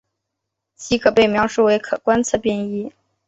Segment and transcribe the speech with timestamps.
[0.75, 2.91] 其可被描述为可观测变异。